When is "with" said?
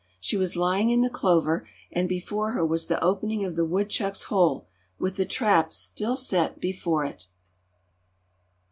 4.97-5.15